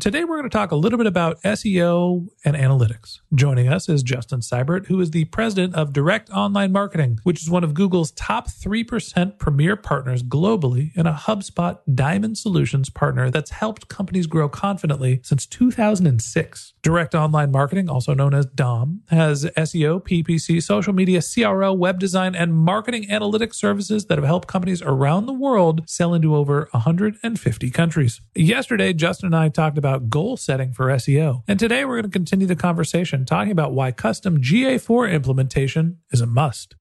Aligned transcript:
Today 0.00 0.24
we're 0.24 0.38
going 0.38 0.50
to 0.50 0.52
talk 0.52 0.72
a 0.72 0.76
little 0.76 0.96
bit 0.96 1.06
about 1.06 1.40
SEO 1.42 2.26
and 2.44 2.56
analytics. 2.56 3.20
Joining 3.32 3.68
us 3.68 3.88
is 3.88 4.02
Justin 4.02 4.40
Seibert, 4.40 4.86
who 4.86 5.00
is 5.00 5.12
the 5.12 5.26
president 5.26 5.76
of 5.76 5.92
Direct 5.92 6.28
Online 6.30 6.72
Marketing, 6.72 7.20
which 7.22 7.40
is 7.40 7.48
one 7.48 7.62
of 7.62 7.74
Google's 7.74 8.10
top 8.10 8.48
3% 8.48 9.38
premier 9.38 9.76
partners 9.76 10.24
globally 10.24 10.90
and 10.96 11.06
a 11.06 11.12
HubSpot 11.12 11.78
Diamond 11.94 12.36
Solutions 12.38 12.90
partner 12.90 13.30
that's 13.30 13.52
helped 13.52 13.86
companies 13.86 14.26
grow 14.26 14.48
confidently 14.48 15.20
since 15.22 15.46
2006. 15.46 16.74
Direct 16.82 17.14
Online 17.14 17.52
Marketing, 17.52 17.88
also 17.88 18.14
known 18.14 18.34
as 18.34 18.46
DOM, 18.46 19.02
has 19.10 19.44
SEO, 19.44 20.02
PPC, 20.02 20.60
social 20.60 20.92
media, 20.92 21.22
CRO, 21.22 21.72
web 21.72 22.00
design, 22.00 22.34
and 22.34 22.52
marketing 22.52 23.04
analytics 23.04 23.54
services 23.54 24.06
that 24.06 24.18
have 24.18 24.26
helped 24.26 24.48
companies 24.48 24.82
around 24.82 25.26
the 25.26 25.32
world 25.32 25.88
sell 25.88 26.14
into 26.14 26.34
over 26.34 26.68
150 26.72 27.70
countries. 27.70 28.20
Yesterday, 28.34 28.92
Justin 28.92 29.26
and 29.26 29.36
I 29.36 29.48
talked 29.50 29.78
about 29.78 29.83
goal 30.08 30.36
setting 30.36 30.72
for 30.72 30.86
SEO. 30.86 31.42
And 31.46 31.58
today 31.58 31.84
we're 31.84 32.00
going 32.00 32.10
to 32.10 32.18
continue 32.18 32.46
the 32.46 32.56
conversation 32.56 33.24
talking 33.24 33.52
about 33.52 33.72
why 33.72 33.92
custom 33.92 34.40
GA4 34.40 35.12
implementation 35.12 35.98
is 36.10 36.20
a 36.20 36.26
must. 36.26 36.74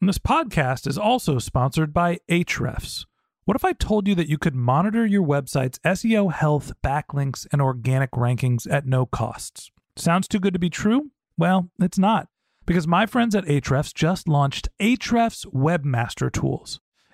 And 0.00 0.08
this 0.08 0.18
podcast 0.18 0.86
is 0.86 0.96
also 0.96 1.38
sponsored 1.38 1.92
by 1.92 2.20
Ahrefs. 2.30 3.04
What 3.44 3.56
if 3.56 3.64
I 3.64 3.72
told 3.72 4.06
you 4.06 4.14
that 4.14 4.28
you 4.28 4.38
could 4.38 4.54
monitor 4.54 5.04
your 5.04 5.26
website's 5.26 5.78
SEO 5.80 6.32
health, 6.32 6.72
backlinks, 6.84 7.46
and 7.52 7.60
organic 7.60 8.12
rankings 8.12 8.70
at 8.70 8.86
no 8.86 9.06
costs? 9.06 9.70
Sounds 9.96 10.28
too 10.28 10.38
good 10.38 10.52
to 10.52 10.58
be 10.58 10.70
true? 10.70 11.10
Well, 11.36 11.70
it's 11.80 11.98
not. 11.98 12.28
Because 12.66 12.86
my 12.86 13.06
friends 13.06 13.34
at 13.34 13.46
Ahrefs 13.46 13.92
just 13.92 14.28
launched 14.28 14.68
Ahrefs 14.80 15.46
Webmaster 15.46 16.30
Tools. 16.30 16.80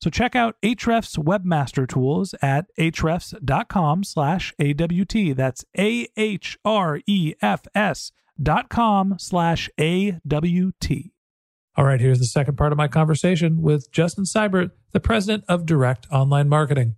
So 0.00 0.08
check 0.08 0.34
out 0.34 0.56
Ahrefs 0.62 1.18
Webmaster 1.18 1.86
Tools 1.86 2.34
at 2.40 2.66
ahrefs.com 2.78 4.04
slash 4.04 4.54
AWT. 4.58 5.36
That's 5.36 5.64
A-H-R-E-F-S 5.76 6.12
dot 8.42 8.70
com 8.70 9.16
slash 9.18 9.68
A-W-T. 9.78 11.12
All 11.76 11.84
right, 11.84 12.00
here's 12.00 12.18
the 12.18 12.24
second 12.24 12.56
part 12.56 12.72
of 12.72 12.78
my 12.78 12.88
conversation 12.88 13.60
with 13.60 13.92
Justin 13.92 14.24
Seibert, 14.24 14.70
the 14.92 15.00
president 15.00 15.44
of 15.48 15.66
Direct 15.66 16.06
Online 16.10 16.48
Marketing. 16.48 16.96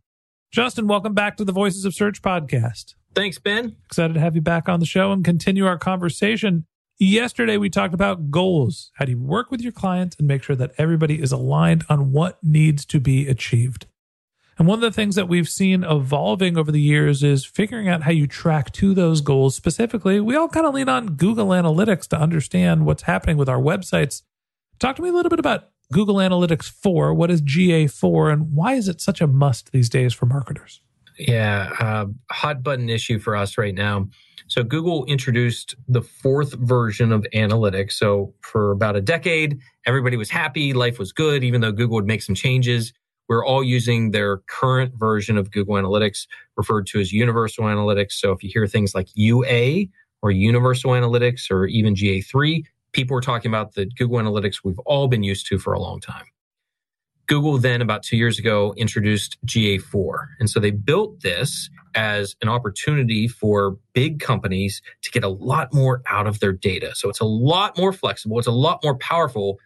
Justin, 0.52 0.86
welcome 0.86 1.14
back 1.14 1.36
to 1.38 1.44
the 1.44 1.52
Voices 1.52 1.84
of 1.84 1.94
Search 1.94 2.22
podcast. 2.22 2.94
Thanks, 3.14 3.38
Ben. 3.38 3.76
Excited 3.86 4.14
to 4.14 4.20
have 4.20 4.36
you 4.36 4.42
back 4.42 4.69
on 4.69 4.80
the 4.80 4.86
show 4.86 5.10
and 5.12 5.24
continue 5.24 5.66
our 5.66 5.76
conversation. 5.76 6.66
Yesterday, 7.04 7.56
we 7.56 7.68
talked 7.68 7.94
about 7.94 8.30
goals. 8.30 8.92
How 8.94 9.06
do 9.06 9.10
you 9.10 9.18
work 9.18 9.50
with 9.50 9.60
your 9.60 9.72
clients 9.72 10.14
and 10.20 10.28
make 10.28 10.44
sure 10.44 10.54
that 10.54 10.70
everybody 10.78 11.20
is 11.20 11.32
aligned 11.32 11.84
on 11.88 12.12
what 12.12 12.38
needs 12.44 12.84
to 12.84 13.00
be 13.00 13.26
achieved? 13.26 13.86
And 14.56 14.68
one 14.68 14.76
of 14.76 14.82
the 14.82 14.92
things 14.92 15.16
that 15.16 15.26
we've 15.26 15.48
seen 15.48 15.82
evolving 15.82 16.56
over 16.56 16.70
the 16.70 16.80
years 16.80 17.24
is 17.24 17.44
figuring 17.44 17.88
out 17.88 18.04
how 18.04 18.12
you 18.12 18.28
track 18.28 18.70
to 18.74 18.94
those 18.94 19.20
goals. 19.20 19.56
Specifically, 19.56 20.20
we 20.20 20.36
all 20.36 20.48
kind 20.48 20.64
of 20.64 20.74
lean 20.74 20.88
on 20.88 21.16
Google 21.16 21.48
Analytics 21.48 22.06
to 22.10 22.20
understand 22.20 22.86
what's 22.86 23.02
happening 23.02 23.36
with 23.36 23.48
our 23.48 23.60
websites. 23.60 24.22
Talk 24.78 24.94
to 24.94 25.02
me 25.02 25.08
a 25.08 25.12
little 25.12 25.30
bit 25.30 25.40
about 25.40 25.70
Google 25.90 26.16
Analytics 26.16 26.70
4. 26.70 27.14
What 27.14 27.32
is 27.32 27.42
GA4 27.42 28.32
and 28.32 28.52
why 28.52 28.74
is 28.74 28.86
it 28.86 29.00
such 29.00 29.20
a 29.20 29.26
must 29.26 29.72
these 29.72 29.88
days 29.88 30.14
for 30.14 30.26
marketers? 30.26 30.80
Yeah, 31.19 31.73
uh, 31.78 32.06
hot 32.31 32.62
button 32.62 32.89
issue 32.89 33.19
for 33.19 33.37
us 33.37 33.59
right 33.59 33.75
now. 33.75 34.09
So 34.49 34.62
Google 34.62 35.05
introduced 35.06 35.75
the 35.89 36.03
fourth 36.03 36.55
version 36.55 37.12
of 37.12 37.27
analytics. 37.34 37.93
So 37.93 38.34
for 38.41 38.71
about 38.71 38.97
a 38.97 39.00
decade, 39.00 39.59
everybody 39.87 40.17
was 40.17 40.31
happy, 40.31 40.73
life 40.73 40.99
was 40.99 41.12
good, 41.12 41.45
even 41.45 41.61
though 41.61 41.73
Google 41.73 41.95
would 41.97 42.06
make 42.06 42.23
some 42.23 42.34
changes. 42.34 42.93
We're 43.28 43.45
all 43.47 43.65
using 43.65 44.11
their 44.11 44.39
current 44.49 44.95
version 44.99 45.39
of 45.39 45.50
Google 45.50 45.77
Analytics, 45.77 46.27
referred 46.56 46.87
to 46.89 47.00
as 47.00 47.12
Universal 47.12 47.65
Analytics. 47.65 48.12
So 48.12 48.33
if 48.33 48.43
you 48.43 48.50
hear 48.53 48.67
things 48.67 48.94
like 48.94 49.09
UA 49.15 49.87
or 50.23 50.31
Universal 50.31 50.91
Analytics 50.91 51.50
or 51.50 51.67
even 51.67 51.94
GA3, 51.94 52.65
people 52.93 53.17
are 53.17 53.23
talking 53.23 53.50
about 53.50 53.75
the 53.75 53.87
Google 53.87 54.19
Analytics 54.19 54.56
we've 54.65 54.79
all 54.81 55.09
been 55.09 55.23
used 55.23 55.47
to 55.47 55.59
for 55.59 55.73
a 55.73 55.81
long 55.81 56.00
time. 56.00 56.26
Google 57.26 57.58
then 57.58 57.80
about 57.80 58.02
two 58.02 58.16
years 58.16 58.38
ago 58.38 58.74
introduced 58.76 59.38
GA4. 59.46 60.26
And 60.40 60.50
so 60.50 60.60
they 60.60 60.70
built 60.70 61.20
this 61.22 61.70
as 61.94 62.36
an 62.42 62.48
opportunity 62.48 63.28
for 63.28 63.76
big 63.92 64.20
companies 64.20 64.82
to 65.02 65.10
get 65.10 65.24
a 65.24 65.28
lot 65.28 65.72
more 65.72 66.02
out 66.06 66.26
of 66.26 66.40
their 66.40 66.52
data. 66.52 66.94
So 66.94 67.08
it's 67.08 67.20
a 67.20 67.24
lot 67.24 67.76
more 67.78 67.92
flexible. 67.92 68.38
It's 68.38 68.48
a 68.48 68.52
lot 68.52 68.80
more 68.82 68.96
powerful, 68.96 69.58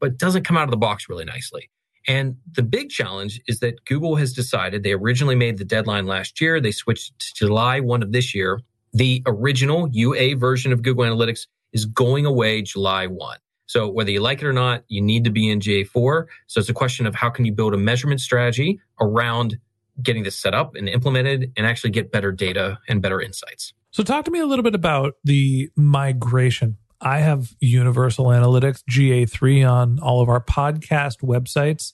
but 0.00 0.18
doesn't 0.18 0.44
come 0.44 0.56
out 0.56 0.64
of 0.64 0.70
the 0.70 0.76
box 0.76 1.08
really 1.08 1.24
nicely. 1.24 1.70
And 2.06 2.36
the 2.52 2.62
big 2.62 2.90
challenge 2.90 3.40
is 3.48 3.60
that 3.60 3.84
Google 3.86 4.16
has 4.16 4.32
decided 4.32 4.82
they 4.82 4.92
originally 4.92 5.34
made 5.34 5.58
the 5.58 5.64
deadline 5.64 6.06
last 6.06 6.40
year. 6.40 6.60
They 6.60 6.72
switched 6.72 7.18
to 7.18 7.34
July 7.34 7.80
1 7.80 8.02
of 8.02 8.12
this 8.12 8.34
year. 8.34 8.60
The 8.92 9.22
original 9.26 9.88
UA 9.90 10.36
version 10.36 10.72
of 10.72 10.82
Google 10.82 11.04
Analytics 11.04 11.46
is 11.72 11.86
going 11.86 12.26
away 12.26 12.62
July 12.62 13.06
1. 13.06 13.38
So 13.66 13.88
whether 13.88 14.10
you 14.10 14.20
like 14.20 14.42
it 14.42 14.46
or 14.46 14.52
not, 14.52 14.84
you 14.88 15.00
need 15.00 15.24
to 15.24 15.30
be 15.30 15.50
in 15.50 15.60
GA4. 15.60 16.26
So 16.46 16.60
it's 16.60 16.68
a 16.68 16.74
question 16.74 17.06
of 17.06 17.14
how 17.14 17.30
can 17.30 17.44
you 17.44 17.52
build 17.52 17.74
a 17.74 17.78
measurement 17.78 18.20
strategy 18.20 18.80
around 19.00 19.58
getting 20.02 20.24
this 20.24 20.38
set 20.38 20.54
up 20.54 20.74
and 20.74 20.88
implemented 20.88 21.52
and 21.56 21.66
actually 21.66 21.90
get 21.90 22.10
better 22.10 22.32
data 22.32 22.78
and 22.88 23.00
better 23.00 23.20
insights. 23.20 23.72
So, 23.90 24.02
talk 24.02 24.24
to 24.24 24.30
me 24.30 24.40
a 24.40 24.46
little 24.46 24.62
bit 24.62 24.74
about 24.74 25.14
the 25.22 25.70
migration. 25.76 26.78
I 27.00 27.18
have 27.18 27.54
Universal 27.60 28.26
Analytics 28.26 28.82
GA3 28.90 29.70
on 29.70 29.98
all 30.00 30.20
of 30.20 30.28
our 30.28 30.40
podcast 30.40 31.18
websites. 31.22 31.92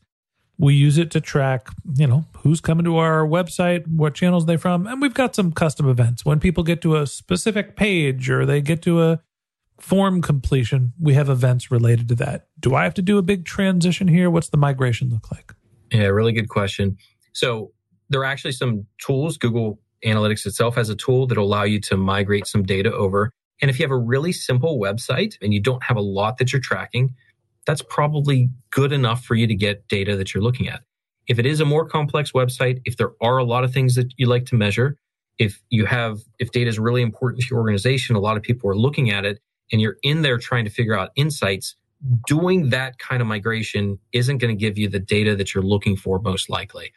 We 0.57 0.75
use 0.75 0.99
it 0.99 1.11
to 1.13 1.21
track, 1.21 1.69
you 1.95 2.07
know, 2.07 2.27
who's 2.39 2.61
coming 2.61 2.85
to 2.85 2.99
our 2.99 3.27
website, 3.27 3.87
what 3.89 4.15
channels 4.15 4.47
they 4.47 4.57
from, 4.57 4.87
and 4.87 5.01
we've 5.01 5.15
got 5.15 5.35
some 5.35 5.53
custom 5.53 5.89
events. 5.89 6.25
When 6.25 6.39
people 6.39 6.65
get 6.65 6.83
to 6.83 6.97
a 6.97 7.07
specific 7.07 7.77
page 7.77 8.29
or 8.29 8.45
they 8.45 8.61
get 8.61 8.83
to 8.83 9.03
a 9.03 9.21
form 9.81 10.23
completion, 10.23 10.93
we 11.01 11.15
have 11.15 11.29
events 11.29 11.71
related 11.71 12.09
to 12.09 12.15
that. 12.17 12.47
Do 12.59 12.75
I 12.75 12.85
have 12.85 12.95
to 12.95 13.03
do 13.03 13.19
a 13.19 13.23
big 13.23 13.45
transition 13.45 14.09
here? 14.09 14.31
What's 14.31 14.51
the 14.51 14.57
migration 14.57 15.09
look 15.11 15.31
like? 15.31 15.53
Yeah, 15.91 16.07
really 16.07 16.33
good 16.33 16.49
question. 16.49 16.97
So 17.33 17.73
there 18.09 18.21
are 18.21 18.25
actually 18.25 18.53
some 18.53 18.87
tools. 18.99 19.37
Google 19.37 19.81
Analytics 20.05 20.47
itself 20.47 20.77
has 20.77 20.89
a 20.89 20.95
tool 20.95 21.27
that'll 21.27 21.45
allow 21.45 21.65
you 21.65 21.81
to 21.81 21.97
migrate 21.97 22.47
some 22.47 22.63
data 22.63 22.93
over. 22.93 23.31
And 23.61 23.71
if 23.71 23.79
you 23.79 23.85
have 23.85 23.91
a 23.91 23.99
really 23.99 24.33
simple 24.33 24.79
website 24.79 25.35
and 25.43 25.53
you 25.53 25.61
don't 25.61 25.83
have 25.83 25.97
a 25.97 26.03
lot 26.03 26.39
that 26.39 26.53
you're 26.53 26.63
tracking, 26.63 27.15
that's 27.67 27.83
probably 27.83 28.49
good 28.71 28.93
enough 28.93 29.25
for 29.25 29.35
you 29.35 29.47
to 29.47 29.55
get 29.55 29.87
data 29.89 30.17
that 30.17 30.33
you're 30.33 30.43
looking 30.43 30.69
at. 30.69 30.83
If 31.29 31.39
it 31.39 31.47
is 31.47 31.61
a 31.61 31.65
more 31.65 31.87
complex 31.87 32.33
website, 32.33 32.81
if 32.85 32.97
there 32.97 33.13
are 33.21 33.39
a 33.39 33.45
lot 33.45 33.63
of 33.65 33.73
things 33.73 33.95
that 33.95 34.13
you 34.17 34.27
like 34.27 34.47
to 34.47 34.55
measure, 34.55 34.97
if 35.39 35.63
you 35.69 35.87
have, 35.87 36.21
if 36.39 36.51
data 36.51 36.69
is 36.69 36.79
really 36.79 37.03
important 37.03 37.43
to 37.43 37.49
your 37.51 37.61
organization, 37.61 38.17
a 38.17 38.21
lot 38.21 38.37
of 38.37 38.43
people 38.43 38.71
are 38.71 38.77
looking 38.77 39.11
at 39.11 39.25
it 39.25 39.41
and 39.73 39.81
you're 39.81 39.97
in 40.03 40.23
there 40.23 40.39
trying 40.39 40.65
to 40.65 40.71
figure 40.71 40.99
out 40.99 41.11
insights, 41.17 41.77
doing 42.27 42.71
that 42.71 42.99
kind 42.99 43.21
of 43.21 43.29
migration 43.29 43.99
isn't 44.13 44.39
going 44.39 44.57
to 44.57 44.59
give 44.59 44.79
you 44.79 44.89
the 44.89 44.99
data 44.99 45.37
that 45.37 45.55
you're 45.55 45.65
looking 45.65 45.97
for 45.97 46.19
most 46.21 46.49
likely. 46.49 46.93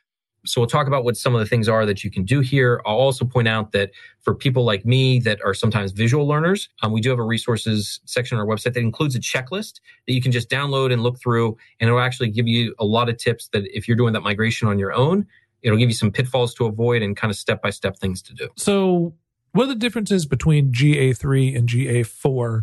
So 0.46 0.60
we'll 0.60 0.68
talk 0.68 0.88
about 0.88 1.06
what 1.06 1.16
some 1.16 1.34
of 1.34 1.40
the 1.40 1.46
things 1.46 1.70
are 1.70 1.86
that 1.86 2.04
you 2.04 2.12
can 2.12 2.26
do 2.26 2.42
here. 2.42 2.82
I'll 2.86 2.98
also 2.98 3.24
point 3.24 3.48
out 3.48 3.72
that 3.72 3.92
for 4.20 4.36
people 4.36 4.66
like 4.66 4.86
me 4.86 5.20
that 5.20 5.40
are 5.44 5.54
sometimes 5.54 5.94
visual 5.94 6.28
learners, 6.28 6.68
um, 6.82 6.92
we 6.92 7.00
do 7.00 7.10
have 7.10 7.20
a 7.20 7.24
resources 7.24 8.02
section 8.06 8.38
on 8.38 8.46
our 8.46 8.48
website 8.48 8.74
that 8.74 8.82
includes 8.82 9.16
a 9.16 9.20
checklist 9.20 9.80
that 10.06 10.14
you 10.14 10.22
can 10.22 10.34
just 10.34 10.50
download 10.50 10.92
and 10.92 11.02
look 11.02 11.18
through. 11.18 11.56
And 11.80 11.88
it'll 11.88 12.02
actually 12.02 12.30
give 12.30 12.48
you 12.48 12.76
a 12.78 12.84
lot 12.84 13.08
of 13.08 13.18
tips 13.18 13.48
that 13.54 13.64
if 13.74 13.88
you're 13.88 13.96
doing 13.96 14.12
that 14.14 14.22
migration 14.22 14.68
on 14.68 14.78
your 14.78 14.92
own, 14.92 15.26
it'll 15.62 15.78
give 15.78 15.90
you 15.90 15.96
some 15.96 16.12
pitfalls 16.12 16.54
to 16.56 16.66
avoid 16.66 17.02
and 17.02 17.16
kind 17.16 17.32
of 17.32 17.38
step 17.38 17.62
by 17.62 17.70
step 17.70 17.98
things 17.98 18.22
to 18.24 18.34
do. 18.34 18.50
So 18.58 19.14
what 19.54 19.66
are 19.66 19.68
the 19.68 19.76
differences 19.76 20.26
between 20.26 20.72
GA3 20.72 21.56
and 21.56 21.70
GA4 21.70 22.62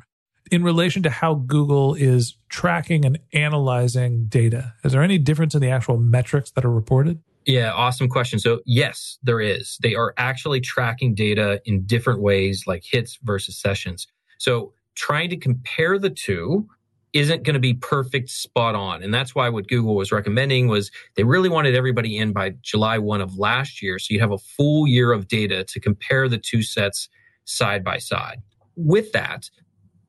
in 0.51 0.63
relation 0.63 1.03
to 1.05 1.11
how 1.11 1.35
Google 1.35 1.95
is 1.95 2.37
tracking 2.49 3.05
and 3.05 3.19
analyzing 3.33 4.27
data? 4.27 4.75
Is 4.85 4.93
there 4.93 5.03
any 5.03 5.17
difference 5.17 5.55
in 5.55 5.61
the 5.61 5.71
actual 5.71 5.99
metrics 5.99 6.51
that 6.51 6.65
are 6.65 6.71
reported? 6.71 7.23
Yeah, 7.47 7.73
awesome 7.73 8.09
question. 8.09 8.39
So, 8.39 8.61
yes, 8.67 9.19
there 9.23 9.41
is. 9.41 9.79
They 9.83 9.95
are 9.95 10.13
actually 10.19 10.61
tracking 10.61 11.15
data 11.15 11.61
in 11.65 11.85
different 11.87 12.21
ways, 12.21 12.65
like 12.67 12.83
hits 12.85 13.19
versus 13.23 13.57
sessions. 13.57 14.07
So, 14.39 14.75
trying 14.95 15.31
to 15.31 15.37
compare 15.37 15.99
the 15.99 16.11
two 16.11 16.69
isn't 17.13 17.43
going 17.43 17.55
to 17.55 17.61
be 17.61 17.75
perfect 17.75 18.31
spot 18.31 18.75
on. 18.75 19.03
And 19.03 19.13
that's 19.13 19.35
why 19.35 19.49
what 19.49 19.69
Google 19.69 19.97
was 19.97 20.13
recommending 20.13 20.69
was 20.69 20.91
they 21.17 21.25
really 21.25 21.49
wanted 21.49 21.75
everybody 21.75 22.17
in 22.17 22.33
by 22.33 22.51
July 22.63 22.99
1 22.99 23.21
of 23.21 23.37
last 23.37 23.83
year. 23.83 23.99
So 23.99 24.15
you 24.15 24.21
have 24.21 24.31
a 24.31 24.39
full 24.39 24.87
year 24.87 25.13
of 25.13 25.29
data 25.29 25.65
to 25.65 25.81
compare 25.81 26.29
the 26.29 26.39
two 26.39 26.63
sets 26.63 27.09
side 27.45 27.83
by 27.83 27.99
side. 27.99 28.43
With 28.77 29.13
that, 29.13 29.51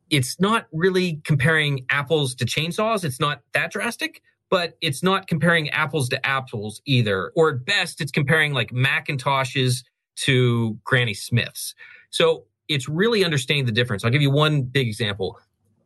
it's 0.09 0.39
not 0.39 0.67
really 0.71 1.21
comparing 1.23 1.85
apples 1.89 2.35
to 2.35 2.45
chainsaws. 2.45 3.03
It's 3.03 3.19
not 3.19 3.41
that 3.53 3.71
drastic, 3.71 4.21
but 4.49 4.77
it's 4.81 5.01
not 5.01 5.27
comparing 5.27 5.69
apples 5.69 6.09
to 6.09 6.25
apples 6.25 6.81
either. 6.85 7.31
Or 7.35 7.49
at 7.51 7.65
best, 7.65 8.01
it's 8.01 8.11
comparing 8.11 8.53
like 8.53 8.71
McIntoshes 8.71 9.83
to 10.17 10.77
Granny 10.83 11.13
Smiths. 11.13 11.73
So 12.11 12.45
it's 12.67 12.87
really 12.87 13.25
understanding 13.25 13.65
the 13.65 13.71
difference. 13.71 14.03
I'll 14.03 14.11
give 14.11 14.21
you 14.21 14.31
one 14.31 14.63
big 14.63 14.87
example 14.87 15.39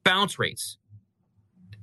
bounce 0.04 0.38
rates. 0.40 0.78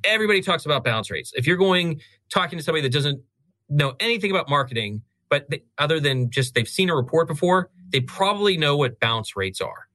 Everybody 0.04 0.40
talks 0.40 0.64
about 0.64 0.84
bounce 0.84 1.10
rates. 1.10 1.32
If 1.34 1.46
you're 1.46 1.56
going 1.56 2.00
talking 2.30 2.58
to 2.58 2.64
somebody 2.64 2.82
that 2.82 2.92
doesn't 2.92 3.22
know 3.68 3.94
anything 4.00 4.30
about 4.30 4.48
marketing, 4.48 5.02
but 5.28 5.48
they, 5.50 5.62
other 5.78 6.00
than 6.00 6.30
just 6.30 6.54
they've 6.54 6.68
seen 6.68 6.90
a 6.90 6.96
report 6.96 7.28
before, 7.28 7.70
they 7.90 8.00
probably 8.00 8.56
know 8.56 8.76
what 8.76 9.00
bounce 9.00 9.36
rates 9.36 9.60
are. 9.60 9.88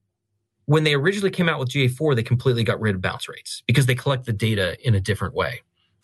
When 0.65 0.83
they 0.83 0.93
originally 0.93 1.31
came 1.31 1.47
out 1.47 1.59
with 1.59 1.69
GA4, 1.69 2.15
they 2.15 2.23
completely 2.23 2.63
got 2.63 2.79
rid 2.79 2.95
of 2.95 3.01
bounce 3.01 3.29
rates 3.29 3.63
because 3.67 3.85
they 3.85 3.95
collect 3.95 4.25
the 4.25 4.33
data 4.33 4.77
in 4.85 4.95
a 4.95 4.99
different 4.99 5.33
way. 5.33 5.61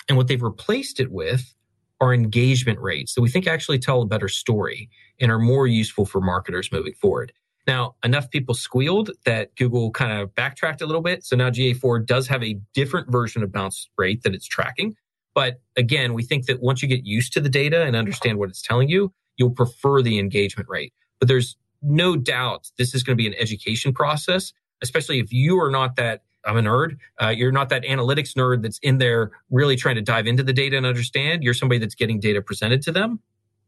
And 0.07 0.17
what 0.17 0.27
they've 0.27 0.41
replaced 0.41 0.99
it 0.99 1.11
with 1.11 1.53
are 1.99 2.13
engagement 2.13 2.79
rates 2.79 3.15
that 3.15 3.21
we 3.21 3.29
think 3.29 3.47
actually 3.47 3.79
tell 3.79 4.01
a 4.01 4.05
better 4.05 4.27
story 4.27 4.89
and 5.19 5.31
are 5.31 5.39
more 5.39 5.67
useful 5.67 6.05
for 6.05 6.21
marketers 6.21 6.71
moving 6.71 6.93
forward. 6.93 7.31
Now, 7.65 7.95
enough 8.03 8.29
people 8.29 8.55
squealed 8.55 9.11
that 9.25 9.55
Google 9.55 9.91
kind 9.91 10.11
of 10.21 10.35
backtracked 10.35 10.81
a 10.81 10.85
little 10.85 11.01
bit. 11.01 11.23
So 11.23 11.35
now 11.35 11.49
GA4 11.49 12.05
does 12.05 12.27
have 12.27 12.43
a 12.43 12.59
different 12.73 13.09
version 13.09 13.41
of 13.41 13.51
bounce 13.51 13.89
rate 13.97 14.23
that 14.23 14.33
it's 14.33 14.47
tracking. 14.47 14.95
But 15.33 15.61
again, 15.77 16.13
we 16.13 16.23
think 16.23 16.45
that 16.47 16.61
once 16.61 16.81
you 16.81 16.87
get 16.87 17.05
used 17.05 17.33
to 17.33 17.41
the 17.41 17.49
data 17.49 17.83
and 17.83 17.95
understand 17.95 18.37
what 18.37 18.49
it's 18.49 18.61
telling 18.61 18.89
you, 18.89 19.13
you'll 19.37 19.51
prefer 19.51 20.01
the 20.01 20.19
engagement 20.19 20.69
rate. 20.69 20.93
But 21.19 21.27
there's 21.27 21.55
no 21.81 22.15
doubt 22.15 22.69
this 22.77 22.93
is 22.93 23.03
going 23.03 23.17
to 23.17 23.21
be 23.21 23.27
an 23.27 23.35
education 23.39 23.93
process, 23.93 24.53
especially 24.81 25.19
if 25.19 25.31
you 25.31 25.59
are 25.59 25.71
not 25.71 25.95
that 25.95 26.21
I'm 26.45 26.57
a 26.57 26.61
nerd. 26.61 26.97
Uh, 27.21 27.29
you're 27.29 27.51
not 27.51 27.69
that 27.69 27.83
analytics 27.83 28.35
nerd 28.35 28.63
that's 28.63 28.79
in 28.79 28.97
there 28.97 29.31
really 29.49 29.75
trying 29.75 29.95
to 29.95 30.01
dive 30.01 30.27
into 30.27 30.43
the 30.43 30.53
data 30.53 30.75
and 30.75 30.85
understand. 30.85 31.43
You're 31.43 31.53
somebody 31.53 31.79
that's 31.79 31.95
getting 31.95 32.19
data 32.19 32.41
presented 32.41 32.81
to 32.83 32.91
them. 32.91 33.19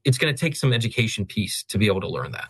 It's 0.03 0.17
going 0.17 0.33
to 0.33 0.39
take 0.39 0.55
some 0.55 0.73
education 0.73 1.25
piece 1.25 1.63
to 1.69 1.77
be 1.77 1.87
able 1.87 2.01
to 2.01 2.09
learn 2.09 2.31
that. 2.33 2.49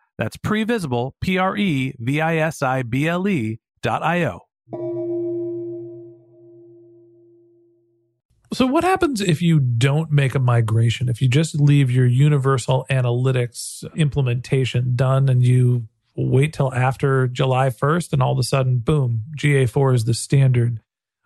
That's 0.21 0.37
previsible, 0.37 1.13
P 1.19 1.39
R 1.39 1.57
E 1.57 1.95
V 1.97 2.21
I 2.21 2.37
S 2.37 2.61
I 2.61 2.83
B 2.83 3.07
L 3.07 3.27
E 3.27 3.59
dot 3.81 4.03
I 4.03 4.23
O. 4.25 4.41
So, 8.53 8.67
what 8.67 8.83
happens 8.83 9.19
if 9.19 9.41
you 9.41 9.59
don't 9.59 10.11
make 10.11 10.35
a 10.35 10.39
migration? 10.39 11.09
If 11.09 11.23
you 11.23 11.27
just 11.27 11.59
leave 11.59 11.89
your 11.89 12.05
universal 12.05 12.85
analytics 12.91 13.83
implementation 13.95 14.95
done 14.95 15.27
and 15.27 15.41
you 15.41 15.87
wait 16.15 16.53
till 16.53 16.71
after 16.71 17.27
July 17.27 17.69
1st 17.69 18.13
and 18.13 18.21
all 18.21 18.33
of 18.33 18.37
a 18.37 18.43
sudden, 18.43 18.77
boom, 18.77 19.23
GA4 19.35 19.95
is 19.95 20.05
the 20.05 20.13
standard. 20.13 20.81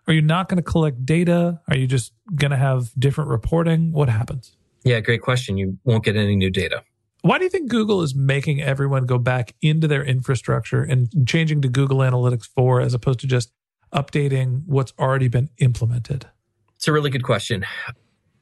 Are 0.06 0.14
you 0.14 0.22
not 0.22 0.48
going 0.48 0.56
to 0.56 0.62
collect 0.62 1.04
data? 1.04 1.60
Are 1.68 1.76
you 1.76 1.86
just 1.86 2.14
going 2.34 2.52
to 2.52 2.56
have 2.56 2.92
different 2.98 3.28
reporting? 3.28 3.92
What 3.92 4.08
happens? 4.08 4.56
Yeah, 4.84 5.00
great 5.00 5.20
question. 5.20 5.58
You 5.58 5.76
won't 5.84 6.02
get 6.02 6.16
any 6.16 6.34
new 6.34 6.48
data. 6.48 6.82
Why 7.26 7.38
do 7.38 7.44
you 7.44 7.50
think 7.50 7.68
Google 7.68 8.02
is 8.02 8.14
making 8.14 8.62
everyone 8.62 9.04
go 9.04 9.18
back 9.18 9.56
into 9.60 9.88
their 9.88 10.04
infrastructure 10.04 10.84
and 10.84 11.08
changing 11.26 11.60
to 11.62 11.68
Google 11.68 11.98
Analytics 11.98 12.46
4 12.46 12.80
as 12.80 12.94
opposed 12.94 13.18
to 13.18 13.26
just 13.26 13.50
updating 13.92 14.62
what's 14.66 14.92
already 14.96 15.26
been 15.26 15.50
implemented? 15.58 16.26
It's 16.76 16.86
a 16.86 16.92
really 16.92 17.10
good 17.10 17.24
question. 17.24 17.66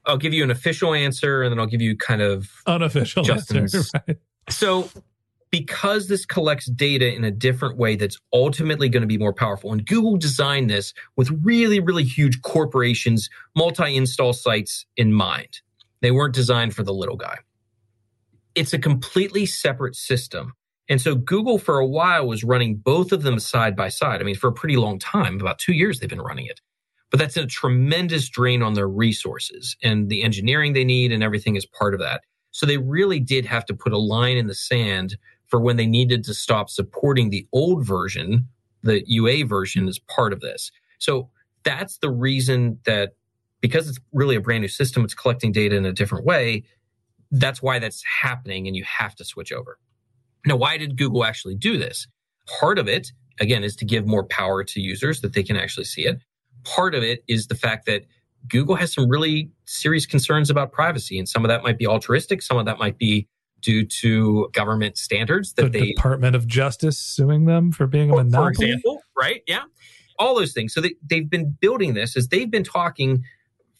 I'll 0.04 0.18
give 0.18 0.34
you 0.34 0.44
an 0.44 0.50
official 0.50 0.92
answer 0.92 1.42
and 1.42 1.50
then 1.50 1.58
I'll 1.58 1.66
give 1.66 1.80
you 1.80 1.96
kind 1.96 2.20
of 2.20 2.50
unofficial 2.66 3.24
Justin's 3.24 3.74
answer, 3.74 4.00
right? 4.06 4.18
So, 4.50 4.90
because 5.50 6.08
this 6.08 6.26
collects 6.26 6.66
data 6.66 7.10
in 7.10 7.24
a 7.24 7.30
different 7.30 7.78
way 7.78 7.96
that's 7.96 8.18
ultimately 8.34 8.90
going 8.90 9.00
to 9.00 9.06
be 9.06 9.16
more 9.16 9.32
powerful, 9.32 9.72
and 9.72 9.86
Google 9.86 10.18
designed 10.18 10.68
this 10.68 10.92
with 11.16 11.30
really, 11.42 11.80
really 11.80 12.04
huge 12.04 12.42
corporations, 12.42 13.30
multi 13.56 13.96
install 13.96 14.34
sites 14.34 14.84
in 14.98 15.14
mind. 15.14 15.60
They 16.02 16.10
weren't 16.10 16.34
designed 16.34 16.74
for 16.74 16.82
the 16.82 16.92
little 16.92 17.16
guy. 17.16 17.38
It's 18.54 18.72
a 18.72 18.78
completely 18.78 19.46
separate 19.46 19.96
system. 19.96 20.54
And 20.88 21.00
so 21.00 21.14
Google 21.14 21.58
for 21.58 21.78
a 21.78 21.86
while 21.86 22.26
was 22.26 22.44
running 22.44 22.76
both 22.76 23.12
of 23.12 23.22
them 23.22 23.38
side 23.38 23.74
by 23.74 23.88
side. 23.88 24.20
I 24.20 24.24
mean, 24.24 24.34
for 24.34 24.48
a 24.48 24.52
pretty 24.52 24.76
long 24.76 24.98
time, 24.98 25.40
about 25.40 25.58
two 25.58 25.72
years 25.72 25.98
they've 25.98 26.08
been 26.08 26.20
running 26.20 26.46
it. 26.46 26.60
But 27.10 27.20
that's 27.20 27.36
a 27.36 27.46
tremendous 27.46 28.28
drain 28.28 28.62
on 28.62 28.74
their 28.74 28.88
resources 28.88 29.76
and 29.82 30.08
the 30.08 30.22
engineering 30.22 30.72
they 30.72 30.84
need 30.84 31.12
and 31.12 31.22
everything 31.22 31.56
is 31.56 31.64
part 31.64 31.94
of 31.94 32.00
that. 32.00 32.22
So 32.50 32.66
they 32.66 32.78
really 32.78 33.20
did 33.20 33.46
have 33.46 33.64
to 33.66 33.74
put 33.74 33.92
a 33.92 33.98
line 33.98 34.36
in 34.36 34.46
the 34.46 34.54
sand 34.54 35.16
for 35.46 35.60
when 35.60 35.76
they 35.76 35.86
needed 35.86 36.24
to 36.24 36.34
stop 36.34 36.68
supporting 36.68 37.30
the 37.30 37.46
old 37.52 37.86
version, 37.86 38.48
the 38.82 39.02
UA 39.06 39.46
version 39.46 39.88
is 39.88 39.98
part 39.98 40.32
of 40.32 40.40
this. 40.40 40.70
So 40.98 41.30
that's 41.62 41.98
the 41.98 42.10
reason 42.10 42.78
that 42.84 43.12
because 43.60 43.88
it's 43.88 43.98
really 44.12 44.36
a 44.36 44.40
brand 44.40 44.62
new 44.62 44.68
system, 44.68 45.04
it's 45.04 45.14
collecting 45.14 45.52
data 45.52 45.76
in 45.76 45.86
a 45.86 45.92
different 45.92 46.26
way. 46.26 46.64
That's 47.34 47.60
why 47.60 47.78
that's 47.78 48.02
happening 48.04 48.66
and 48.66 48.76
you 48.76 48.84
have 48.84 49.14
to 49.16 49.24
switch 49.24 49.52
over. 49.52 49.78
Now, 50.46 50.56
why 50.56 50.76
did 50.76 50.96
Google 50.96 51.24
actually 51.24 51.56
do 51.56 51.76
this? 51.78 52.06
Part 52.60 52.78
of 52.78 52.88
it, 52.88 53.12
again, 53.40 53.64
is 53.64 53.74
to 53.76 53.84
give 53.84 54.06
more 54.06 54.24
power 54.24 54.62
to 54.62 54.80
users 54.80 55.20
that 55.22 55.32
they 55.32 55.42
can 55.42 55.56
actually 55.56 55.84
see 55.84 56.02
it. 56.02 56.22
Part 56.64 56.94
of 56.94 57.02
it 57.02 57.24
is 57.26 57.48
the 57.48 57.54
fact 57.54 57.86
that 57.86 58.04
Google 58.48 58.76
has 58.76 58.92
some 58.92 59.08
really 59.08 59.50
serious 59.64 60.06
concerns 60.06 60.50
about 60.50 60.70
privacy, 60.70 61.18
and 61.18 61.28
some 61.28 61.44
of 61.44 61.48
that 61.48 61.62
might 61.62 61.78
be 61.78 61.86
altruistic, 61.86 62.42
some 62.42 62.58
of 62.58 62.66
that 62.66 62.78
might 62.78 62.98
be 62.98 63.26
due 63.62 63.84
to 63.86 64.48
government 64.52 64.98
standards 64.98 65.54
that 65.54 65.72
the 65.72 65.80
they 65.80 65.86
Department 65.92 66.36
of 66.36 66.46
Justice 66.46 66.98
suing 66.98 67.46
them 67.46 67.72
for 67.72 67.86
being 67.86 68.10
a 68.10 68.16
monopoly. 68.16 68.54
For 68.54 68.62
example, 68.62 69.02
right? 69.16 69.42
Yeah, 69.46 69.62
all 70.18 70.34
those 70.34 70.52
things. 70.52 70.74
So 70.74 70.80
they, 70.80 70.94
they've 71.08 71.28
been 71.28 71.56
building 71.58 71.94
this 71.94 72.16
as 72.16 72.28
they've 72.28 72.50
been 72.50 72.64
talking 72.64 73.24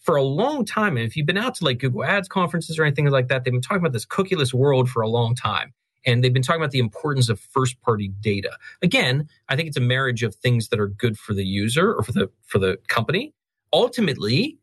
for 0.05 0.15
a 0.15 0.23
long 0.23 0.63
time. 0.63 0.97
And 0.97 1.05
if 1.05 1.17
you've 1.17 1.25
been 1.25 1.37
out 1.37 1.55
to 1.55 1.65
like 1.65 1.79
Google 1.79 2.03
Ads 2.03 2.27
conferences 2.27 2.77
or 2.77 2.83
anything 2.83 3.09
like 3.09 3.27
that, 3.27 3.43
they've 3.43 3.51
been 3.51 3.61
talking 3.61 3.79
about 3.79 3.91
this 3.91 4.05
cookieless 4.05 4.53
world 4.53 4.87
for 4.87 5.01
a 5.01 5.09
long 5.09 5.35
time. 5.35 5.73
And 6.05 6.23
they've 6.23 6.33
been 6.33 6.43
talking 6.43 6.61
about 6.61 6.71
the 6.71 6.79
importance 6.79 7.29
of 7.29 7.39
first 7.39 7.81
party 7.81 8.09
data. 8.21 8.51
Again, 8.83 9.27
I 9.49 9.55
think 9.55 9.67
it's 9.67 9.77
a 9.77 9.81
marriage 9.81 10.21
of 10.21 10.35
things 10.35 10.69
that 10.69 10.79
are 10.79 10.87
good 10.87 11.17
for 11.17 11.33
the 11.33 11.43
user 11.43 11.93
or 11.93 12.03
for 12.03 12.11
the 12.11 12.29
for 12.45 12.59
the 12.59 12.77
company. 12.87 13.33
Ultimately, 13.73 14.59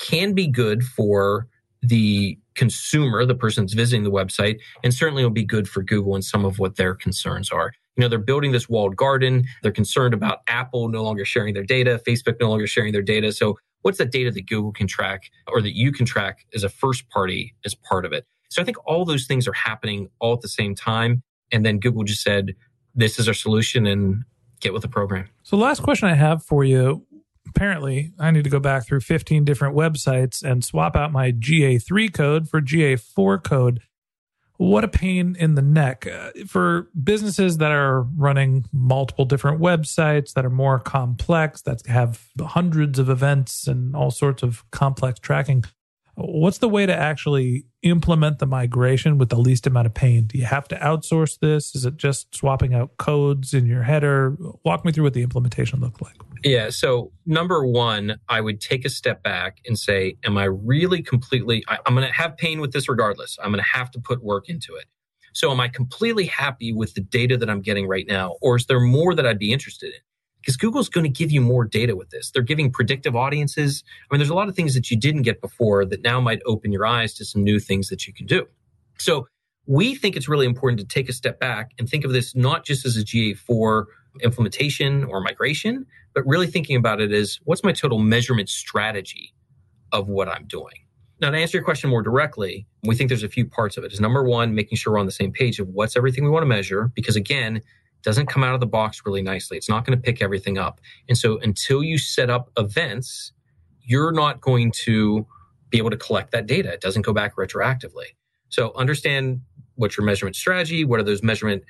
can 0.00 0.32
be 0.32 0.46
good 0.46 0.82
for 0.82 1.46
the 1.82 2.38
consumer, 2.54 3.26
the 3.26 3.34
person 3.34 3.64
that's 3.64 3.74
visiting 3.74 4.02
the 4.02 4.10
website, 4.10 4.58
and 4.82 4.94
certainly 4.94 5.22
will 5.22 5.30
be 5.30 5.44
good 5.44 5.68
for 5.68 5.82
Google 5.82 6.14
and 6.14 6.24
some 6.24 6.46
of 6.46 6.58
what 6.58 6.76
their 6.76 6.94
concerns 6.94 7.50
are. 7.50 7.72
You 7.96 8.02
know, 8.02 8.08
they're 8.08 8.18
building 8.18 8.52
this 8.52 8.68
walled 8.68 8.96
garden. 8.96 9.44
They're 9.62 9.72
concerned 9.72 10.14
about 10.14 10.40
Apple 10.48 10.88
no 10.88 11.02
longer 11.02 11.24
sharing 11.24 11.54
their 11.54 11.64
data, 11.64 12.00
Facebook 12.06 12.36
no 12.40 12.48
longer 12.48 12.66
sharing 12.66 12.92
their 12.92 13.02
data. 13.02 13.32
So 13.32 13.58
what's 13.86 13.98
the 13.98 14.04
data 14.04 14.32
that 14.32 14.48
Google 14.48 14.72
can 14.72 14.88
track 14.88 15.30
or 15.46 15.62
that 15.62 15.76
you 15.76 15.92
can 15.92 16.04
track 16.04 16.44
as 16.52 16.64
a 16.64 16.68
first 16.68 17.08
party 17.08 17.54
as 17.64 17.72
part 17.72 18.04
of 18.04 18.12
it? 18.12 18.26
So 18.48 18.60
I 18.60 18.64
think 18.64 18.78
all 18.84 19.04
those 19.04 19.26
things 19.26 19.46
are 19.46 19.52
happening 19.52 20.08
all 20.18 20.32
at 20.32 20.40
the 20.40 20.48
same 20.48 20.74
time. 20.74 21.22
And 21.52 21.64
then 21.64 21.78
Google 21.78 22.02
just 22.02 22.20
said, 22.20 22.56
this 22.96 23.20
is 23.20 23.28
our 23.28 23.34
solution 23.34 23.86
and 23.86 24.24
get 24.60 24.72
with 24.72 24.82
the 24.82 24.88
program. 24.88 25.28
So, 25.44 25.56
last 25.56 25.84
question 25.84 26.08
I 26.08 26.14
have 26.14 26.42
for 26.42 26.64
you. 26.64 27.06
Apparently, 27.48 28.12
I 28.18 28.32
need 28.32 28.42
to 28.42 28.50
go 28.50 28.58
back 28.58 28.86
through 28.86 29.02
15 29.02 29.44
different 29.44 29.76
websites 29.76 30.42
and 30.42 30.64
swap 30.64 30.96
out 30.96 31.12
my 31.12 31.30
GA3 31.30 32.12
code 32.12 32.48
for 32.48 32.60
GA4 32.60 33.44
code. 33.44 33.82
What 34.58 34.84
a 34.84 34.88
pain 34.88 35.36
in 35.38 35.54
the 35.54 35.62
neck 35.62 36.06
uh, 36.06 36.30
for 36.46 36.88
businesses 37.02 37.58
that 37.58 37.72
are 37.72 38.02
running 38.02 38.64
multiple 38.72 39.24
different 39.24 39.60
websites 39.60 40.32
that 40.32 40.46
are 40.46 40.50
more 40.50 40.78
complex, 40.78 41.62
that 41.62 41.86
have 41.86 42.28
hundreds 42.40 42.98
of 42.98 43.10
events 43.10 43.66
and 43.66 43.94
all 43.94 44.10
sorts 44.10 44.42
of 44.42 44.68
complex 44.70 45.20
tracking. 45.20 45.64
What's 46.18 46.58
the 46.58 46.68
way 46.68 46.86
to 46.86 46.94
actually 46.94 47.66
implement 47.82 48.38
the 48.38 48.46
migration 48.46 49.18
with 49.18 49.28
the 49.28 49.36
least 49.36 49.66
amount 49.66 49.86
of 49.86 49.92
pain? 49.92 50.24
Do 50.24 50.38
you 50.38 50.46
have 50.46 50.66
to 50.68 50.76
outsource 50.76 51.38
this? 51.38 51.74
Is 51.74 51.84
it 51.84 51.98
just 51.98 52.34
swapping 52.34 52.72
out 52.72 52.96
codes 52.96 53.52
in 53.52 53.66
your 53.66 53.82
header? 53.82 54.34
Walk 54.64 54.82
me 54.86 54.92
through 54.92 55.04
what 55.04 55.12
the 55.12 55.22
implementation 55.22 55.80
looked 55.80 56.00
like. 56.00 56.16
Yeah. 56.42 56.70
So, 56.70 57.12
number 57.26 57.66
one, 57.66 58.18
I 58.30 58.40
would 58.40 58.62
take 58.62 58.86
a 58.86 58.88
step 58.88 59.22
back 59.22 59.58
and 59.66 59.78
say, 59.78 60.16
Am 60.24 60.38
I 60.38 60.44
really 60.44 61.02
completely, 61.02 61.62
I, 61.68 61.78
I'm 61.84 61.94
going 61.94 62.06
to 62.06 62.14
have 62.14 62.36
pain 62.38 62.60
with 62.60 62.72
this 62.72 62.88
regardless. 62.88 63.36
I'm 63.42 63.50
going 63.52 63.62
to 63.62 63.78
have 63.78 63.90
to 63.90 64.00
put 64.00 64.24
work 64.24 64.48
into 64.48 64.74
it. 64.74 64.86
So, 65.34 65.50
am 65.50 65.60
I 65.60 65.68
completely 65.68 66.24
happy 66.24 66.72
with 66.72 66.94
the 66.94 67.02
data 67.02 67.36
that 67.36 67.50
I'm 67.50 67.60
getting 67.60 67.86
right 67.86 68.06
now? 68.08 68.36
Or 68.40 68.56
is 68.56 68.64
there 68.66 68.80
more 68.80 69.14
that 69.14 69.26
I'd 69.26 69.38
be 69.38 69.52
interested 69.52 69.88
in? 69.88 70.00
Because 70.46 70.56
Google's 70.56 70.88
going 70.88 71.02
to 71.02 71.10
give 71.10 71.32
you 71.32 71.40
more 71.40 71.64
data 71.64 71.96
with 71.96 72.10
this. 72.10 72.30
They're 72.30 72.40
giving 72.40 72.70
predictive 72.70 73.16
audiences. 73.16 73.82
I 74.08 74.14
mean, 74.14 74.20
there's 74.20 74.30
a 74.30 74.34
lot 74.34 74.48
of 74.48 74.54
things 74.54 74.74
that 74.74 74.92
you 74.92 74.96
didn't 74.96 75.22
get 75.22 75.40
before 75.40 75.84
that 75.86 76.02
now 76.02 76.20
might 76.20 76.38
open 76.46 76.70
your 76.70 76.86
eyes 76.86 77.14
to 77.14 77.24
some 77.24 77.42
new 77.42 77.58
things 77.58 77.88
that 77.88 78.06
you 78.06 78.12
can 78.12 78.26
do. 78.26 78.46
So 78.96 79.26
we 79.66 79.96
think 79.96 80.14
it's 80.14 80.28
really 80.28 80.46
important 80.46 80.78
to 80.78 80.86
take 80.86 81.08
a 81.08 81.12
step 81.12 81.40
back 81.40 81.72
and 81.80 81.88
think 81.88 82.04
of 82.04 82.12
this 82.12 82.36
not 82.36 82.64
just 82.64 82.86
as 82.86 82.96
a 82.96 83.00
GA4 83.00 83.86
implementation 84.22 85.02
or 85.06 85.20
migration, 85.20 85.84
but 86.14 86.24
really 86.24 86.46
thinking 86.46 86.76
about 86.76 87.00
it 87.00 87.10
as 87.10 87.40
what's 87.42 87.64
my 87.64 87.72
total 87.72 87.98
measurement 87.98 88.48
strategy 88.48 89.34
of 89.90 90.08
what 90.08 90.28
I'm 90.28 90.44
doing. 90.46 90.76
Now, 91.20 91.30
to 91.30 91.36
answer 91.36 91.56
your 91.56 91.64
question 91.64 91.90
more 91.90 92.02
directly, 92.02 92.68
we 92.84 92.94
think 92.94 93.08
there's 93.08 93.24
a 93.24 93.28
few 93.28 93.46
parts 93.46 93.76
of 93.76 93.82
it. 93.82 93.92
Is 93.92 94.00
number 94.00 94.22
one, 94.22 94.54
making 94.54 94.76
sure 94.76 94.92
we're 94.92 95.00
on 95.00 95.06
the 95.06 95.12
same 95.12 95.32
page 95.32 95.58
of 95.58 95.66
what's 95.70 95.96
everything 95.96 96.22
we 96.22 96.30
want 96.30 96.42
to 96.42 96.48
measure, 96.48 96.92
because 96.94 97.16
again, 97.16 97.62
doesn't 98.06 98.26
come 98.26 98.44
out 98.44 98.54
of 98.54 98.60
the 98.60 98.66
box 98.66 99.02
really 99.04 99.20
nicely. 99.20 99.56
It's 99.56 99.68
not 99.68 99.84
going 99.84 99.98
to 99.98 100.02
pick 100.02 100.22
everything 100.22 100.58
up. 100.58 100.80
And 101.08 101.18
so 101.18 101.38
until 101.40 101.82
you 101.82 101.98
set 101.98 102.30
up 102.30 102.52
events, 102.56 103.32
you're 103.82 104.12
not 104.12 104.40
going 104.40 104.70
to 104.84 105.26
be 105.70 105.78
able 105.78 105.90
to 105.90 105.96
collect 105.96 106.30
that 106.30 106.46
data. 106.46 106.72
It 106.72 106.80
doesn't 106.80 107.02
go 107.02 107.12
back 107.12 107.34
retroactively. 107.34 108.14
So 108.48 108.72
understand 108.76 109.40
what's 109.74 109.96
your 109.96 110.06
measurement 110.06 110.36
strategy. 110.36 110.84
What 110.84 111.00
are 111.00 111.02
those 111.02 111.24
measurement 111.24 111.64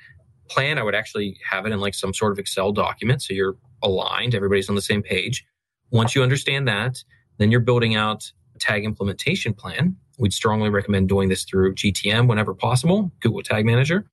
plan? 0.47 0.77
I 0.77 0.83
would 0.83 0.93
actually 0.93 1.39
have 1.49 1.65
it 1.65 1.71
in 1.71 1.79
like 1.79 1.95
some 1.95 2.13
sort 2.13 2.33
of 2.33 2.37
Excel 2.37 2.71
document. 2.71 3.23
So 3.23 3.33
you're 3.33 3.57
aligned. 3.81 4.35
Everybody's 4.35 4.69
on 4.69 4.75
the 4.75 4.81
same 4.81 5.01
page. 5.01 5.43
Once 5.89 6.13
you 6.13 6.21
understand 6.21 6.67
that, 6.67 7.03
then 7.39 7.49
you're 7.49 7.61
building 7.61 7.95
out 7.95 8.31
a 8.55 8.59
tag 8.59 8.85
implementation 8.85 9.55
plan. 9.55 9.95
We'd 10.19 10.33
strongly 10.33 10.69
recommend 10.69 11.09
doing 11.09 11.29
this 11.29 11.45
through 11.45 11.73
GTM 11.73 12.27
whenever 12.27 12.53
possible, 12.53 13.11
Google 13.21 13.41
Tag 13.41 13.65
Manager. 13.65 14.05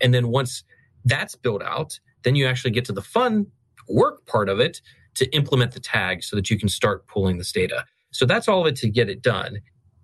And 0.00 0.12
then 0.12 0.28
once 0.28 0.64
that's 1.04 1.34
built 1.34 1.62
out, 1.62 1.98
then 2.22 2.34
you 2.34 2.46
actually 2.46 2.70
get 2.70 2.84
to 2.86 2.92
the 2.92 3.02
fun 3.02 3.46
work 3.88 4.26
part 4.26 4.48
of 4.48 4.60
it 4.60 4.80
to 5.14 5.26
implement 5.34 5.72
the 5.72 5.80
tag 5.80 6.22
so 6.22 6.36
that 6.36 6.50
you 6.50 6.58
can 6.58 6.68
start 6.68 7.06
pulling 7.06 7.38
this 7.38 7.52
data. 7.52 7.84
So 8.12 8.26
that's 8.26 8.48
all 8.48 8.60
of 8.60 8.66
it 8.66 8.76
to 8.76 8.88
get 8.88 9.08
it 9.08 9.22
done. 9.22 9.60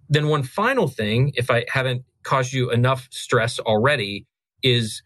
Then 0.09 0.29
one 0.29 0.43
final 0.43 0.89
thing, 0.89 1.33
if 1.35 1.51
I 1.51 1.65
haven't 1.69 2.03
caused 2.23 2.53
you 2.53 2.71
enough 2.71 3.09
stress 3.11 3.59
already, 3.59 4.27
is 4.63 5.03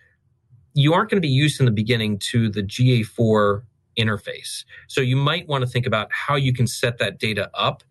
you 0.75 0.95
aren't 0.95 1.11
going 1.11 1.21
to 1.21 1.27
be 1.27 1.33
used 1.33 1.61
in 1.61 1.67
the 1.67 1.73
beginning 1.73 2.19
to 2.31 2.49
the 2.49 2.63
GA4 2.63 3.63
interface. 3.99 4.65
So 4.89 5.01
you 5.01 5.17
might 5.17 5.49
want 5.49 5.63
to 5.63 5.69
think 5.69 5.87
about 5.87 6.09
how 6.13 6.37
you 6.37 6.53
can 6.53 6.67
set 6.67 6.99
that 6.99 7.19
data 7.19 7.51
up 7.55 7.83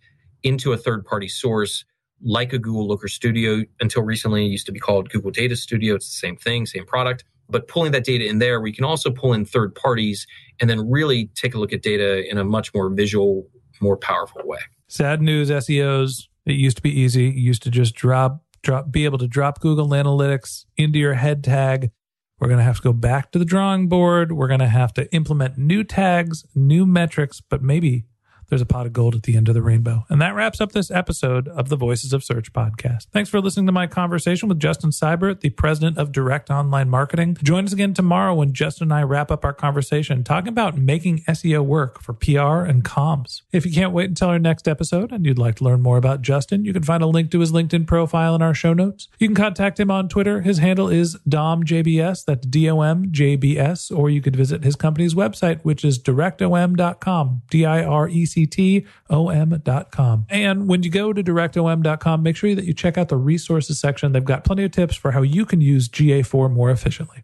into 0.43 0.71
a 0.71 0.77
third 0.77 1.05
party 1.05 1.27
source 1.27 1.83
like 2.21 2.53
a 2.53 2.59
Google 2.59 2.87
Looker 2.87 3.07
Studio. 3.07 3.63
Until 3.79 4.03
recently, 4.03 4.45
it 4.45 4.49
used 4.49 4.65
to 4.67 4.71
be 4.71 4.79
called 4.79 5.09
Google 5.09 5.31
Data 5.31 5.55
Studio. 5.55 5.95
It's 5.95 6.07
the 6.07 6.27
same 6.27 6.37
thing, 6.37 6.65
same 6.65 6.85
product 6.85 7.23
but 7.49 7.67
pulling 7.67 7.91
that 7.91 8.03
data 8.03 8.25
in 8.25 8.39
there, 8.39 8.61
we 8.61 8.71
can 8.71 8.85
also 8.85 9.09
pull 9.09 9.33
in 9.33 9.45
third 9.45 9.73
parties 9.75 10.27
and 10.59 10.69
then 10.69 10.89
really 10.89 11.27
take 11.35 11.55
a 11.55 11.57
look 11.57 11.73
at 11.73 11.81
data 11.81 12.29
in 12.29 12.37
a 12.37 12.43
much 12.43 12.73
more 12.73 12.89
visual, 12.89 13.47
more 13.81 13.97
powerful 13.97 14.41
way. 14.45 14.59
Sad 14.87 15.21
news, 15.21 15.49
SEOs. 15.49 16.27
It 16.45 16.53
used 16.53 16.77
to 16.77 16.83
be 16.83 16.97
easy. 16.97 17.25
You 17.25 17.41
used 17.41 17.63
to 17.63 17.71
just 17.71 17.95
drop, 17.95 18.43
drop, 18.63 18.91
be 18.91 19.05
able 19.05 19.17
to 19.19 19.27
drop 19.27 19.59
Google 19.59 19.89
Analytics 19.89 20.65
into 20.77 20.99
your 20.99 21.15
head 21.15 21.43
tag. 21.43 21.91
We're 22.39 22.47
going 22.47 22.59
to 22.59 22.63
have 22.63 22.77
to 22.77 22.81
go 22.81 22.93
back 22.93 23.31
to 23.31 23.39
the 23.39 23.45
drawing 23.45 23.89
board. 23.89 24.31
We're 24.31 24.47
going 24.47 24.61
to 24.61 24.67
have 24.67 24.93
to 24.93 25.11
implement 25.13 25.57
new 25.57 25.83
tags, 25.83 26.45
new 26.55 26.85
metrics, 26.85 27.41
but 27.41 27.61
maybe 27.61 28.05
there's 28.49 28.61
a 28.61 28.65
pot 28.65 28.85
of 28.85 28.93
gold 28.93 29.15
at 29.15 29.23
the 29.23 29.37
end 29.37 29.47
of 29.47 29.53
the 29.55 29.61
rainbow. 29.61 30.05
And 30.09 30.21
that 30.21 30.35
wraps 30.35 30.59
up 30.59 30.71
this 30.71 30.91
episode 30.91 31.47
of 31.47 31.69
the 31.69 31.75
Voices 31.75 32.13
of 32.13 32.23
Search 32.23 32.51
podcast. 32.51 33.07
Thanks 33.11 33.29
for 33.29 33.39
listening 33.39 33.67
to 33.67 33.71
my 33.71 33.87
conversation 33.87 34.49
with 34.49 34.59
Justin 34.59 34.89
Seibert, 34.89 35.41
the 35.41 35.51
president 35.51 35.97
of 35.97 36.11
Direct 36.11 36.49
Online 36.49 36.89
Marketing. 36.89 37.37
Join 37.41 37.65
us 37.65 37.73
again 37.73 37.93
tomorrow 37.93 38.33
when 38.33 38.53
Justin 38.53 38.85
and 38.85 38.93
I 38.93 39.03
wrap 39.03 39.31
up 39.31 39.45
our 39.45 39.53
conversation 39.53 40.23
talking 40.23 40.49
about 40.49 40.77
making 40.77 41.19
SEO 41.19 41.63
work 41.63 42.01
for 42.01 42.13
PR 42.13 42.65
and 42.65 42.83
comms. 42.83 43.41
If 43.51 43.65
you 43.65 43.71
can't 43.71 43.93
wait 43.93 44.09
until 44.09 44.29
our 44.29 44.39
next 44.39 44.67
episode 44.67 45.11
and 45.11 45.25
you'd 45.25 45.37
like 45.37 45.55
to 45.55 45.63
learn 45.63 45.81
more 45.81 45.97
about 45.97 46.21
Justin, 46.21 46.65
you 46.65 46.73
can 46.73 46.83
find 46.83 47.03
a 47.03 47.07
link 47.07 47.31
to 47.31 47.39
his 47.39 47.51
LinkedIn 47.51 47.87
profile 47.87 48.35
in 48.35 48.41
our 48.41 48.53
show 48.53 48.73
notes. 48.73 49.07
You 49.19 49.27
can 49.27 49.35
contact 49.35 49.79
him 49.79 49.91
on 49.91 50.09
Twitter. 50.09 50.41
His 50.41 50.57
handle 50.57 50.89
is 50.89 51.17
DomJBS, 51.27 52.25
that's 52.25 52.47
D 52.47 52.69
O 52.69 52.81
M 52.81 53.11
J 53.11 53.35
B 53.35 53.59
S, 53.59 53.91
or 53.91 54.09
you 54.09 54.21
could 54.21 54.35
visit 54.35 54.63
his 54.63 54.75
company's 54.75 55.13
website, 55.13 55.59
which 55.61 55.85
is 55.85 55.99
directom.com, 55.99 57.41
D 57.49 57.65
I 57.65 57.83
R 57.83 58.09
E 58.09 58.25
C 58.25 58.38
D-I-R-E-C-T-O-M.com. 58.45 60.25
And 60.29 60.67
when 60.67 60.83
you 60.83 60.89
go 60.89 61.13
to 61.13 61.23
directom.com, 61.23 62.23
make 62.23 62.35
sure 62.35 62.55
that 62.55 62.65
you 62.65 62.73
check 62.73 62.97
out 62.97 63.09
the 63.09 63.17
resources 63.17 63.79
section. 63.79 64.11
They've 64.11 64.23
got 64.23 64.43
plenty 64.43 64.63
of 64.63 64.71
tips 64.71 64.95
for 64.95 65.11
how 65.11 65.21
you 65.21 65.45
can 65.45 65.61
use 65.61 65.87
GA4 65.89 66.51
more 66.51 66.71
efficiently. 66.71 67.23